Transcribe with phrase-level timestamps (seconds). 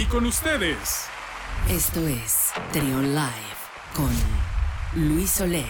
[0.00, 1.08] Y con ustedes.
[1.68, 3.58] Esto es Trion Live
[3.96, 4.08] con
[4.94, 5.64] Luis Oleg.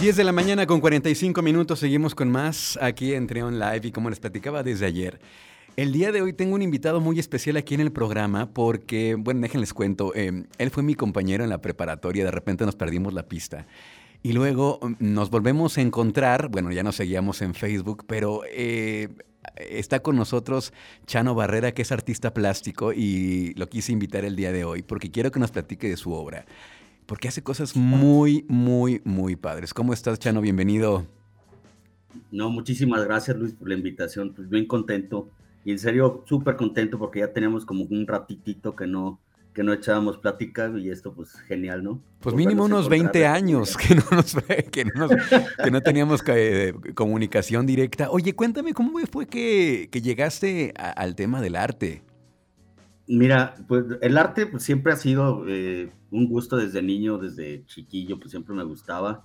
[0.00, 3.90] 10 de la mañana con 45 minutos, seguimos con más aquí en Trion Live y
[3.90, 5.18] como les platicaba desde ayer,
[5.74, 9.40] el día de hoy tengo un invitado muy especial aquí en el programa porque, bueno,
[9.40, 13.24] déjenles cuento, eh, él fue mi compañero en la preparatoria, de repente nos perdimos la
[13.24, 13.66] pista.
[14.22, 19.08] Y luego mm, nos volvemos a encontrar, bueno, ya nos seguíamos en Facebook, pero eh,
[19.56, 20.72] está con nosotros
[21.06, 25.10] Chano Barrera, que es artista plástico, y lo quise invitar el día de hoy porque
[25.10, 26.46] quiero que nos platique de su obra,
[27.06, 29.72] porque hace cosas muy, muy, muy padres.
[29.74, 30.40] ¿Cómo estás, Chano?
[30.40, 31.06] Bienvenido.
[32.30, 34.32] No, muchísimas gracias, Luis, por la invitación.
[34.34, 35.28] Pues bien contento
[35.66, 39.18] y en serio, súper contento porque ya tenemos como un ratitito que no,
[39.56, 42.02] que no echábamos plática y esto pues genial, ¿no?
[42.20, 44.34] Pues mínimo unos 20 años que no, nos,
[44.70, 45.08] que no,
[45.64, 48.10] que no teníamos eh, comunicación directa.
[48.10, 52.02] Oye, cuéntame, ¿cómo fue que, que llegaste al tema del arte?
[53.06, 58.18] Mira, pues el arte pues, siempre ha sido eh, un gusto desde niño, desde chiquillo,
[58.18, 59.24] pues siempre me gustaba.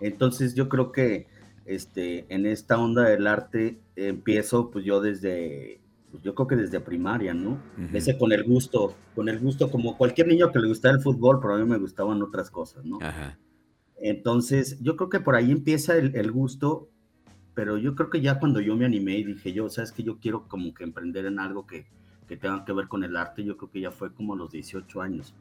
[0.00, 1.26] Entonces yo creo que
[1.64, 5.80] este, en esta onda del arte empiezo pues yo desde
[6.12, 7.58] pues yo creo que desde primaria, ¿no?
[7.94, 11.40] Ese con el gusto, con el gusto, como cualquier niño que le gustaba el fútbol,
[11.40, 12.98] pero a mí me gustaban otras cosas, ¿no?
[13.96, 16.90] Entonces, yo creo que por ahí empieza el, gusto,
[17.54, 20.18] pero yo creo que ya cuando yo me animé y dije yo, sabes que yo
[20.18, 21.86] quiero como que emprender en algo que,
[22.28, 24.50] que tenga que ver con el arte, yo creo que ya fue como a los
[24.50, 25.34] 18 años.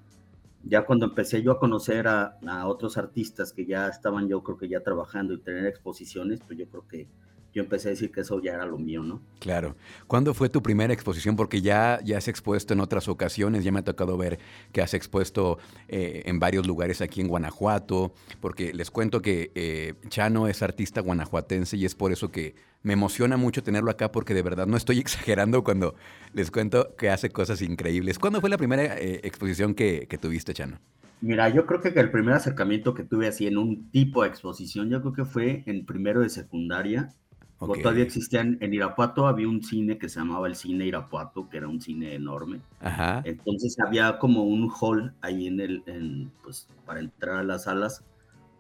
[0.64, 4.58] Ya cuando empecé yo a conocer a, a otros artistas que ya estaban yo creo
[4.58, 7.08] que ya trabajando y tener exposiciones, pues yo creo que
[7.54, 9.22] yo empecé a decir que eso ya era lo mío, ¿no?
[9.40, 9.76] Claro.
[10.08, 11.36] ¿Cuándo fue tu primera exposición?
[11.36, 14.40] Porque ya, ya has expuesto en otras ocasiones, ya me ha tocado ver
[14.72, 15.58] que has expuesto
[15.88, 21.02] eh, en varios lugares aquí en Guanajuato, porque les cuento que eh, Chano es artista
[21.02, 24.78] guanajuatense y es por eso que me emociona mucho tenerlo acá, porque de verdad no
[24.78, 25.96] estoy exagerando cuando
[26.34, 28.18] les cuento que hace cosas increíbles.
[28.20, 30.80] ¿Cuándo fue la primera eh, exposición que, que tuviste, Chano?
[31.22, 34.90] Mira, yo creo que el primer acercamiento que tuve así en un tipo de exposición,
[34.90, 37.14] yo creo que fue en primero de secundaria
[37.68, 41.68] Todavía existían, en Irapuato había un cine que se llamaba el Cine Irapuato, que era
[41.68, 42.60] un cine enorme.
[42.80, 43.22] Ajá.
[43.24, 48.04] Entonces había como un hall ahí en el, pues, para entrar a las salas.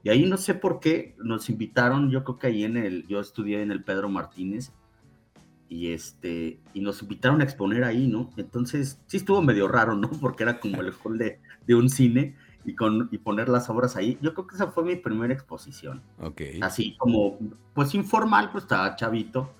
[0.03, 3.19] Y ahí no sé por qué nos invitaron, yo creo que ahí en el, yo
[3.19, 4.71] estudié en el Pedro Martínez,
[5.67, 8.29] y este, y nos invitaron a exponer ahí, ¿no?
[8.35, 10.11] Entonces sí estuvo medio raro, ¿no?
[10.21, 12.35] Porque era como el hall de, de un cine
[12.65, 14.17] y, con, y poner las obras ahí.
[14.21, 16.01] Yo creo que esa fue mi primera exposición.
[16.19, 16.41] Ok.
[16.61, 17.37] Así como,
[17.73, 19.51] pues informal, pues estaba chavito,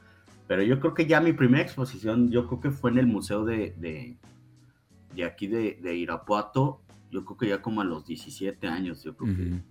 [0.48, 3.46] pero yo creo que ya mi primera exposición, yo creo que fue en el museo
[3.46, 9.16] de, de, aquí de, Irapuato, yo creo que ya como a los 17 años, yo
[9.16, 9.62] creo que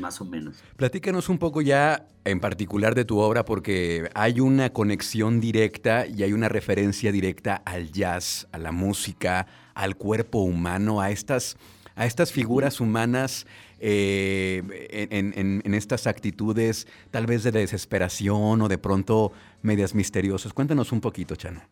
[0.00, 0.62] más o menos.
[0.76, 6.22] Platícanos un poco ya en particular de tu obra porque hay una conexión directa y
[6.22, 11.56] hay una referencia directa al jazz, a la música, al cuerpo humano, a estas
[11.96, 13.46] a estas figuras humanas
[13.80, 14.62] eh,
[15.10, 20.52] en, estas actitudes tal vez de desesperación o de pronto medias misteriosas.
[20.52, 21.62] Cuéntanos un poquito, Chano.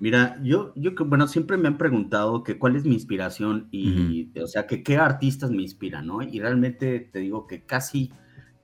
[0.00, 4.46] Mira, yo, yo bueno, siempre me han preguntado que cuál es mi inspiración y, o
[4.46, 6.22] sea, que qué artistas me inspiran, ¿no?
[6.22, 8.10] Y realmente te digo que casi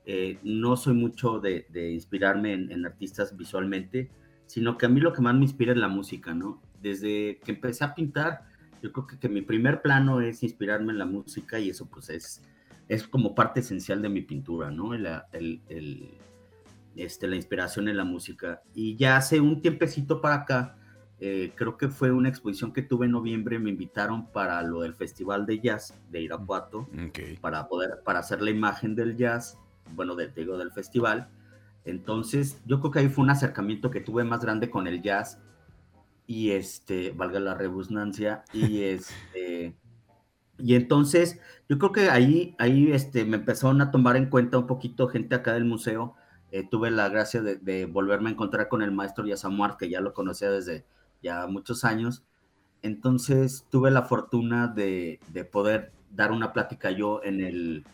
[0.07, 4.09] eh, no soy mucho de, inspirarme en, en, artistas visualmente,
[4.47, 6.59] sino que a mí lo que más me inspira es la música, ¿no?
[6.81, 8.45] Desde que empecé a pintar,
[8.87, 12.41] yo creo que, mi primer plano es inspirarme en la música y eso pues es,
[12.87, 14.93] es como parte esencial de mi pintura, ¿no?
[14.93, 16.11] el, el,
[16.95, 18.61] este, la inspiración en la música.
[18.73, 20.77] Y ya hace un tiempecito para acá,
[21.19, 24.93] eh, creo que fue una exposición que tuve en noviembre, me invitaron para lo del
[24.93, 26.87] Festival de Jazz de Irapuato,
[27.41, 29.57] para poder, para hacer la imagen del jazz,
[29.95, 31.29] bueno, de, digo, del festival.
[31.83, 35.39] Entonces, yo creo que ahí fue un acercamiento que tuve más grande con el jazz
[36.27, 39.75] y este, valga la redundancia, y este,
[40.59, 41.39] y entonces
[41.69, 45.35] yo creo que ahí, ahí este, me empezaron a tomar en cuenta un poquito gente
[45.35, 46.15] acá del museo,
[46.51, 50.13] eh, tuve la gracia de, volverme a encontrar con el maestro Yasamuart, que ya lo
[50.13, 50.85] conocía desde
[51.23, 52.23] ya muchos años,
[52.81, 57.85] entonces tuve la fortuna de, de poder dar una plática yo en el,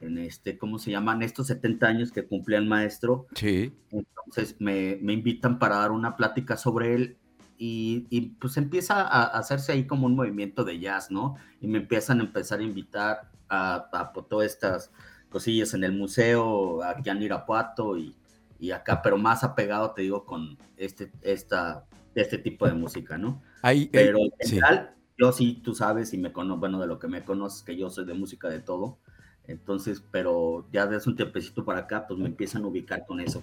[0.00, 1.22] en este, ¿cómo se llaman?
[1.22, 3.26] Estos 70 años que cumplía el maestro.
[3.34, 3.72] Sí.
[3.90, 7.16] Entonces me, me, invitan para dar una plática sobre él
[7.58, 11.36] y, pues empieza a, hacerse ahí como un movimiento de jazz, ¿no?
[11.60, 14.92] Y me empiezan a empezar a invitar a, a, todas estas
[15.28, 18.14] cosillas en el museo, aquí en Irapuato y,
[18.60, 21.84] y, acá, pero más apegado, te digo, con este, esta,
[22.14, 23.42] este tipo de música, ¿no?
[23.64, 27.08] Eh, pero en general, yo sí, tú sabes y me conozco, bueno, de lo que
[27.08, 28.98] me conoces, que yo soy de música de todo.
[29.48, 33.42] Entonces, pero ya desde un tiempecito para acá, pues me empiezan a ubicar con eso.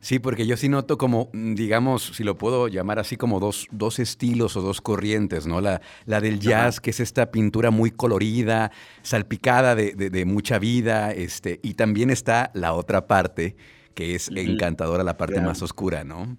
[0.00, 3.66] Sí, porque yo sí noto como, mm, digamos, si lo puedo llamar así, como dos,
[3.70, 5.60] dos estilos o dos corrientes, ¿no?
[5.60, 11.12] La, la del jazz, que es esta pintura muy colorida, salpicada de, de, mucha vida,
[11.12, 13.56] este, y también está la otra parte,
[13.94, 16.38] que es encantadora, la parte más oscura, ¿no?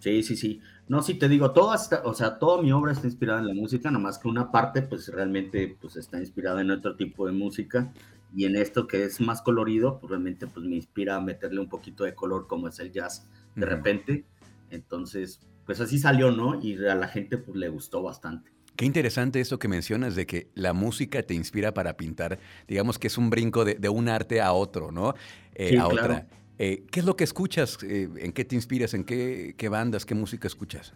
[0.00, 0.60] Sí, sí, sí.
[0.88, 3.90] No, sí, te digo, toda o sea, toda mi obra está inspirada en la música,
[3.90, 7.92] nomás que una parte, pues realmente, pues está inspirada en otro tipo de música,
[8.34, 11.68] y en esto que es más colorido, pues realmente, pues me inspira a meterle un
[11.68, 14.24] poquito de color, como es el jazz, de repente.
[14.70, 16.60] Entonces, pues así salió, ¿no?
[16.62, 18.50] Y a la gente, pues le gustó bastante.
[18.76, 22.38] Qué interesante esto que mencionas de que la música te inspira para pintar,
[22.68, 25.14] digamos que es un brinco de, un arte a otro, ¿no?
[25.54, 26.28] Eh, a otra.
[26.58, 27.78] Eh, ¿Qué es lo que escuchas?
[27.82, 28.94] Eh, ¿En qué te inspiras?
[28.94, 30.92] ¿En qué, bandas, qué música escuchas?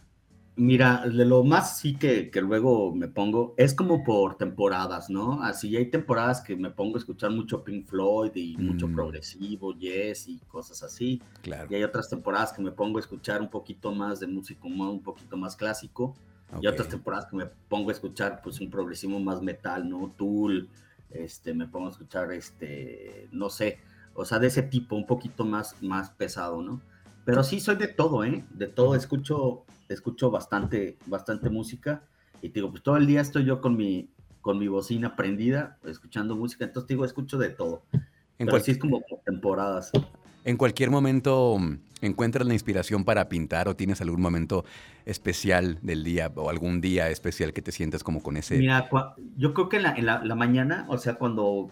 [0.54, 5.43] Mira, de lo más sí que, luego me pongo, es como por temporadas, ¿no?
[5.43, 8.94] Así hay temporadas que me pongo a escuchar mucho Pink Floyd y mucho mm.
[8.94, 11.22] progresivo, yes y cosas así.
[11.40, 11.69] Claro.
[11.70, 15.02] Y hay otras temporadas que me pongo a escuchar un poquito más de música, un
[15.02, 16.14] poquito más clásico.
[16.60, 20.12] Y otras temporadas que me pongo a escuchar pues un progresivo más metal, ¿no?
[20.19, 20.69] Tool,
[21.10, 23.78] este, me pongo a escuchar, este, no sé,
[24.14, 26.82] o sea, de ese tipo, un poquito más, más pesado, ¿no?
[27.25, 28.44] Pero sí soy de todo, ¿eh?
[28.50, 32.03] De todo, escucho, escucho bastante, bastante música
[32.41, 34.11] y te digo, pues todo el día estoy yo con mi,
[34.41, 37.83] con mi bocina prendida, escuchando música, entonces te digo, escucho de todo.
[38.39, 39.93] En Pero sí es como temporadas.
[40.44, 44.65] En cualquier momento mm, encuentras la inspiración para pintar o tienes algún momento
[45.05, 48.59] especial del día o algún día especial que te sientas como con ese...
[48.59, 48.88] Mira,
[49.37, 51.71] yo creo que en la, en la mañana, o sea, cuando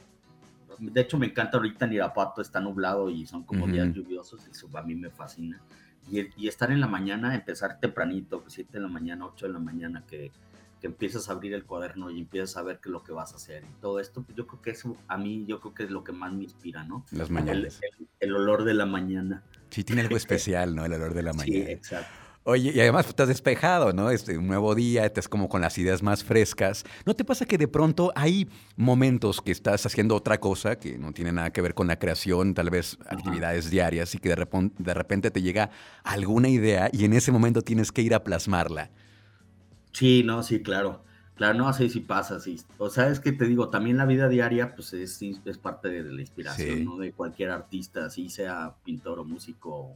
[0.81, 4.69] de hecho me encanta ahorita en Irapuato, está nublado y son como días lluviosos, eso
[4.77, 5.61] a mí me fascina.
[6.09, 9.59] Y, estar en la mañana, empezar tempranito, 7 pues, de la mañana, 8 de la
[9.59, 10.33] mañana, que,
[10.81, 13.33] que empiezas a abrir el cuaderno y empiezas a ver qué es lo que vas
[13.33, 15.85] a hacer y todo esto, pues yo creo que eso a mí, yo creo que
[15.85, 17.05] es lo que más me inspira, ¿no?
[17.13, 17.81] Las mañanas.
[18.19, 19.43] El, olor de la mañana.
[19.69, 20.85] Sí, tiene algo especial, ¿no?
[20.85, 21.67] El olor de la mañana.
[21.67, 22.30] Sí, exacto.
[22.45, 24.11] Oye, y además estás despejado, ¿no?
[24.11, 26.85] Este, un nuevo día, estás como con las ideas más frescas.
[27.05, 31.13] ¿No te pasa que de pronto hay momentos que estás haciendo otra cosa que no
[31.13, 34.83] tiene nada que ver con la creación, tal vez actividades diarias, y que de repente,
[34.83, 35.71] de repente te llega
[36.03, 38.91] alguna idea y en ese momento tienes que ir a plasmarla?
[39.93, 41.05] Sí, no, sí, claro.
[41.35, 42.61] Claro, no, así sí pasa, sí.
[42.79, 46.03] O sea, es que te digo, también la vida diaria, pues es, es parte de
[46.05, 46.97] la inspiración, ¿no?
[46.99, 49.95] De cualquier artista, así sea pintor o músico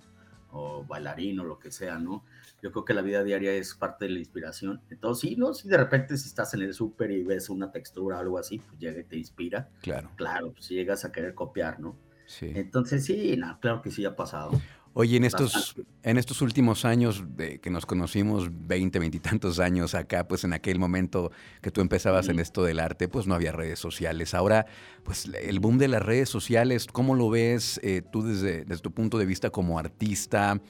[0.55, 2.25] o bailarín o lo que sea, ¿no?
[2.63, 4.81] Yo creo que la vida diaria es parte de la inspiración.
[4.89, 5.53] Entonces, sí, ¿no?
[5.53, 8.59] Si de repente si estás en el súper y ves una textura o algo así,
[8.59, 9.69] pues llega y te inspira.
[9.83, 10.11] Claro.
[10.17, 11.97] Claro, pues llegas a querer copiar, ¿no?
[12.27, 12.53] Sí.
[12.55, 14.53] Entonces, sí, no, claro que sí ha pasado.
[14.97, 15.75] Oye, en estos,
[16.05, 20.45] en estos últimos años de que nos conocimos, 20, 20 y tantos años acá, pues
[20.45, 24.35] en aquel momento que tú empezabas en esto del arte, pues no había redes sociales.
[24.35, 24.67] Ahora,
[25.03, 28.93] pues el boom de las redes sociales, ¿cómo lo ves eh, tú desde, desde tu
[28.93, 30.61] punto de vista como artista,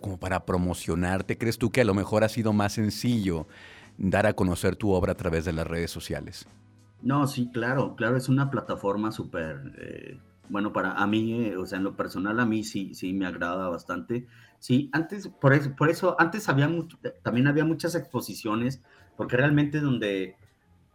[0.00, 1.36] como para promocionarte?
[1.36, 3.46] ¿Crees tú que a lo mejor ha sido más sencillo
[3.98, 6.48] dar a conocer tu obra a través de las redes sociales?
[7.02, 9.74] No, sí, claro, claro, es una plataforma súper...
[9.78, 13.12] Eh, bueno, para a mí, eh, o sea, en lo personal, a mí sí, sí
[13.12, 14.26] me agrada bastante.
[14.58, 18.82] Sí, antes, por eso, por eso antes había mucho, también había muchas exposiciones,
[19.16, 20.36] porque realmente donde,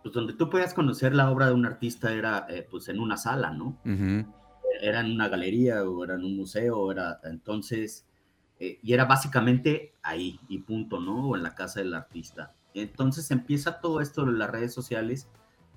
[0.04, 3.18] pues donde tú podías conocer la obra de un artista era, eh, pues, en una
[3.18, 3.78] sala, ¿no?
[4.82, 8.06] Era en una galería o era en un museo, era, entonces,
[8.60, 11.30] eh, y era básicamente ahí y punto, ¿no?
[11.30, 12.54] O en la casa del artista.
[12.74, 15.28] Entonces empieza todo esto de las redes sociales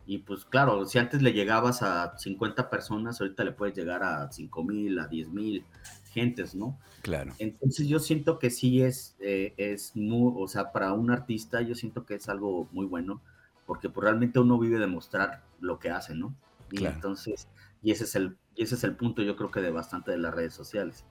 [0.07, 4.31] y pues claro, si antes le llegabas a 50 personas, ahorita le puedes llegar a
[4.31, 5.65] 5 mil, a 10 mil
[6.13, 6.79] gentes, ¿no?
[7.03, 7.33] Claro.
[7.39, 11.75] Entonces yo siento que sí es, eh, es muy, o sea, para un artista yo
[11.75, 13.21] siento que es algo muy bueno,
[13.67, 16.35] porque pues, realmente uno vive de mostrar lo que hace, ¿no?
[16.71, 17.49] Y entonces,
[17.83, 20.19] y ese es el, y ese es el punto yo creo que de bastante de
[20.19, 21.05] las redes sociales.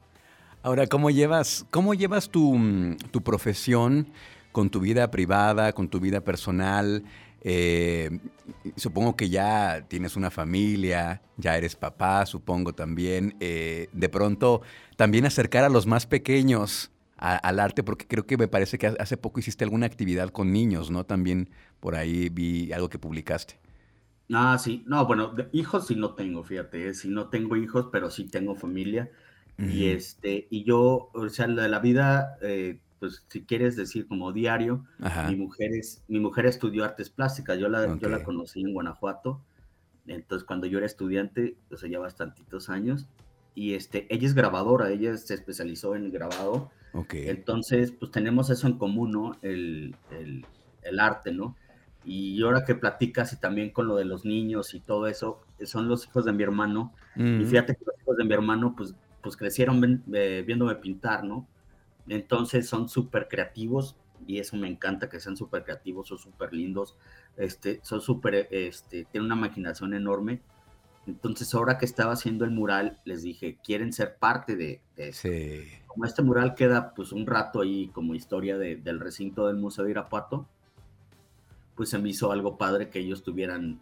[0.62, 2.58] Ahora, ¿cómo llevas, cómo llevas tu,
[3.12, 4.08] tu profesión
[4.52, 7.04] con tu vida privada, con tu vida personal?
[7.44, 8.10] Eh,
[8.78, 13.36] supongo que ya tienes una familia, ya eres papá, supongo también.
[13.40, 14.62] Eh, de pronto,
[14.98, 19.16] también acercar a los más pequeños al arte, porque creo que me parece que hace
[19.16, 21.06] poco hiciste alguna actividad con niños, ¿no?
[21.06, 23.60] También por ahí vi algo que publicaste.
[24.32, 24.84] Ah, sí.
[24.88, 26.94] No, bueno, hijos sí no tengo, fíjate.
[26.94, 29.12] Sí no tengo hijos, pero sí tengo familia.
[29.58, 34.32] Y este, y yo, o sea, la, la vida eh, pues si quieres decir como
[34.32, 34.86] diario,
[35.28, 39.42] mi mujer, es, mi mujer estudió artes plásticas, yo la, yo la conocí en Guanajuato,
[40.08, 43.10] entonces cuando yo era estudiante, o sea, ya bastantitos años,
[43.56, 46.72] y este, ella es grabadora, ella se especializó en grabado,
[47.12, 49.36] entonces pues tenemos eso en común, ¿no?
[49.42, 50.46] El, el,
[50.84, 51.58] el, arte, ¿no?
[52.06, 55.90] Y ahora que platicas y también con lo de los niños y todo eso, son
[55.90, 59.36] los hijos de mi hermano, y fíjate que los hijos de mi hermano, pues pues
[59.36, 61.48] crecieron eh, viéndome pintar, ¿no?
[62.08, 63.96] Entonces son súper creativos
[64.26, 66.98] y eso me encanta que sean súper creativos, son súper lindos,
[67.38, 70.42] este, son súper, este, tienen una imaginación enorme.
[71.06, 75.28] Entonces ahora que estaba haciendo el mural, les dije, ¿quieren ser parte de, eso?
[75.88, 79.92] Como este mural queda pues un rato ahí como historia del recinto del Museo de
[79.92, 80.48] Irapuato,
[81.76, 83.82] pues se me hizo algo padre que ellos tuvieran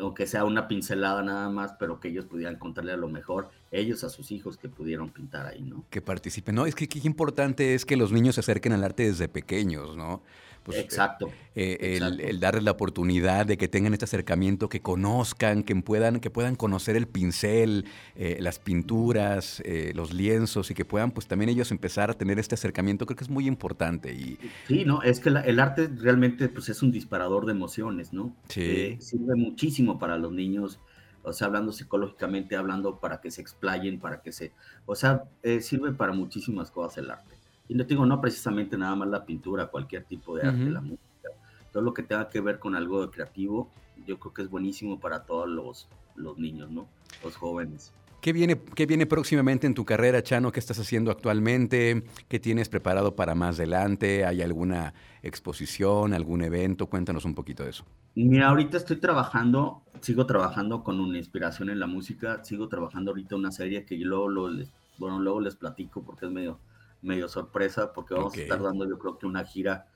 [0.00, 4.02] aunque sea una pincelada nada más, pero que ellos pudieran contarle a lo mejor ellos
[4.04, 5.84] a sus hijos que pudieron pintar ahí, ¿no?
[5.90, 6.54] Que participen.
[6.54, 9.96] No, es que qué importante es que los niños se acerquen al arte desde pequeños,
[9.96, 10.22] ¿no?
[10.70, 11.32] Pues, eh, exacto.
[11.54, 16.30] Eh, el, darles la oportunidad de que tengan este acercamiento, que conozcan, que puedan, que
[16.30, 19.62] puedan conocer el pincel, eh, las pinturas,
[19.94, 23.24] los lienzos y que puedan pues también ellos empezar a tener este acercamiento, creo que
[23.24, 24.12] es muy importante.
[24.12, 24.38] Y...
[24.68, 28.34] Sí, no, es que el arte realmente pues es un disparador de emociones, ¿no?
[28.48, 28.96] Sí.
[29.00, 30.78] sirve muchísimo para los niños
[31.22, 34.52] o sea, hablando psicológicamente, hablando para que se explayen, para que se,
[34.86, 35.24] o sea,
[35.60, 37.39] sirve para muchísimas cosas el arte.
[37.70, 41.28] Y no digo, no precisamente nada más la pintura, cualquier tipo de arte, la música,
[41.72, 43.70] todo lo que tenga que ver con algo de creativo,
[44.08, 45.86] yo creo que es buenísimo para todos los,
[46.16, 46.88] los niños, ¿no?
[47.22, 47.92] Los jóvenes.
[48.20, 50.50] ¿Qué viene, ¿Qué viene próximamente en tu carrera, Chano?
[50.50, 52.02] ¿Qué estás haciendo actualmente?
[52.26, 54.24] ¿Qué tienes preparado para más adelante?
[54.24, 56.86] ¿Hay alguna exposición, algún evento?
[56.86, 57.84] Cuéntanos un poquito de eso.
[58.16, 63.36] Mira, ahorita estoy trabajando, sigo trabajando con una inspiración en la música, sigo trabajando ahorita
[63.36, 64.50] una serie que luego, lo,
[64.98, 66.58] bueno, luego les platico porque es medio
[67.02, 69.86] medio sorpresa porque vamos a estar dando yo creo que una gira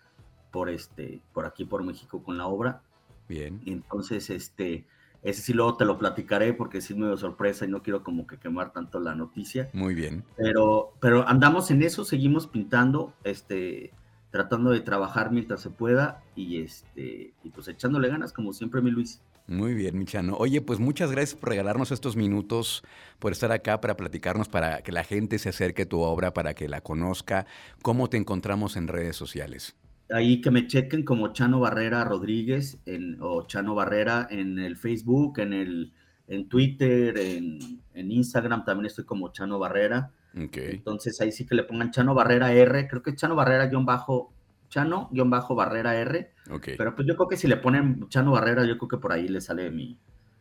[0.51, 2.83] por este por aquí por México con la obra.
[3.27, 3.63] Bien.
[3.65, 4.87] entonces este
[5.23, 8.27] ese sí luego te lo platicaré porque sí es medio sorpresa y no quiero como
[8.27, 9.71] que quemar tanto la noticia.
[9.73, 10.23] Muy bien.
[10.37, 13.93] Pero pero andamos en eso, seguimos pintando, este
[14.31, 18.91] tratando de trabajar mientras se pueda y este y pues echándole ganas como siempre mi
[18.91, 19.23] Luis.
[19.47, 20.37] Muy bien, Michano.
[20.37, 22.83] Oye, pues muchas gracias por regalarnos estos minutos,
[23.19, 26.55] por estar acá para platicarnos, para que la gente se acerque a tu obra, para
[26.55, 27.47] que la conozca.
[27.83, 29.77] ¿Cómo te encontramos en redes sociales?
[30.11, 35.39] Ahí que me chequen como Chano Barrera Rodríguez en, o Chano Barrera en el Facebook,
[35.41, 35.93] en el
[36.27, 40.11] en Twitter, en, Instagram también estoy como Chano Barrera.
[40.35, 44.34] Entonces ahí sí que le pongan Chano Barrera R, creo que Chano Barrera guion bajo
[44.75, 46.33] Chano-Barrera R.
[46.77, 49.29] Pero pues yo creo que si le ponen Chano Barrera, yo creo que por ahí
[49.29, 49.99] le sale mi,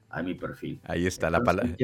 [0.09, 0.81] a mi perfil.
[0.83, 1.75] Ahí está la palabra.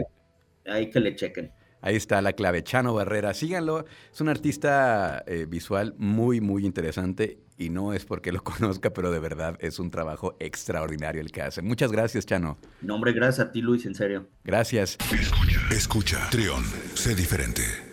[0.65, 1.51] Ahí que le chequen.
[1.82, 3.34] Ahí está la clave, Chano Barrera.
[3.34, 3.86] Síganlo.
[4.12, 9.12] Es un artista eh, visual muy, muy interesante y no es porque lo conozca, pero
[9.12, 11.62] de verdad es un trabajo extraordinario el que hace.
[11.62, 12.58] Muchas gracias, Chano.
[12.82, 14.27] No, hombre, gracias a ti, Luis, en serio.
[14.44, 14.98] Gracias.
[15.13, 16.29] Escucha, escucha.
[16.32, 16.63] Trión,
[16.96, 17.88] sé diferente.